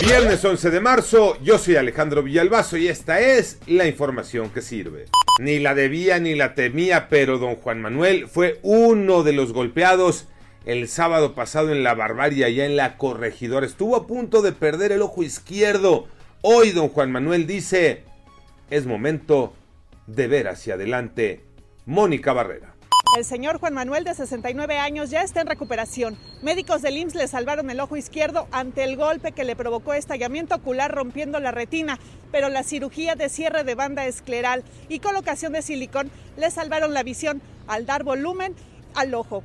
[0.00, 5.06] Viernes 11 de marzo, yo soy Alejandro Villalbazo y esta es la información que sirve.
[5.40, 10.28] Ni la debía ni la temía, pero don Juan Manuel fue uno de los golpeados
[10.66, 13.64] el sábado pasado en la barbarie allá en la corregidora.
[13.64, 16.08] Estuvo a punto de perder el ojo izquierdo.
[16.42, 18.04] Hoy don Juan Manuel dice,
[18.68, 19.54] es momento
[20.06, 21.40] de ver hacia adelante.
[21.86, 22.75] Mónica Barrera.
[23.16, 26.18] El señor Juan Manuel, de 69 años, ya está en recuperación.
[26.42, 30.56] Médicos del IMSS le salvaron el ojo izquierdo ante el golpe que le provocó estallamiento
[30.56, 31.98] ocular rompiendo la retina,
[32.30, 37.04] pero la cirugía de cierre de banda escleral y colocación de silicón le salvaron la
[37.04, 38.54] visión al dar volumen
[38.94, 39.42] al ojo.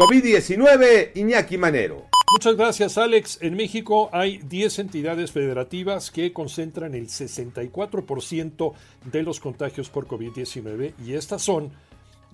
[0.00, 2.08] COVID-19, Iñaki Manero.
[2.32, 3.38] Muchas gracias, Alex.
[3.40, 8.72] En México hay 10 entidades federativas que concentran el 64%
[9.04, 11.70] de los contagios por COVID-19 y estas son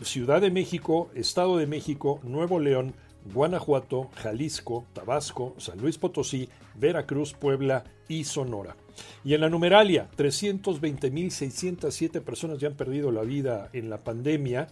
[0.03, 2.95] Ciudad de México, Estado de México, Nuevo León,
[3.33, 8.77] Guanajuato, Jalisco, Tabasco, San Luis Potosí, Veracruz, Puebla y Sonora.
[9.25, 14.69] Y en la numeralia, 320.607 personas ya han perdido la vida en la pandemia,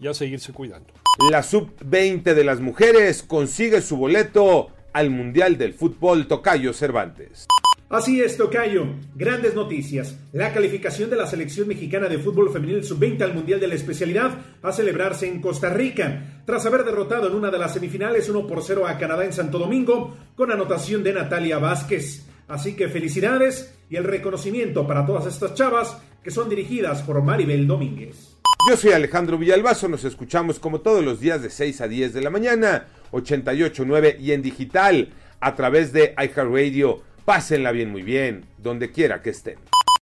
[0.00, 0.92] y a seguirse cuidando.
[1.30, 7.46] La sub-20 de las mujeres consigue su boleto al Mundial del Fútbol Tocayo Cervantes.
[7.88, 8.86] Así es, Tocayo.
[9.14, 10.16] Grandes noticias.
[10.32, 14.38] La calificación de la selección mexicana de fútbol femenil sub-20 al Mundial de la especialidad
[14.62, 18.64] a celebrarse en Costa Rica, tras haber derrotado en una de las semifinales 1 por
[18.64, 22.29] 0 a Canadá en Santo Domingo, con anotación de Natalia Vázquez.
[22.50, 27.66] Así que felicidades y el reconocimiento para todas estas chavas que son dirigidas por Maribel
[27.66, 28.36] Domínguez.
[28.68, 32.20] Yo soy Alejandro Villalbazo, nos escuchamos como todos los días de 6 a 10 de
[32.20, 37.02] la mañana, 88.9 y en digital a través de iHeartRadio.
[37.24, 39.58] Pásenla bien, muy bien, donde quiera que estén.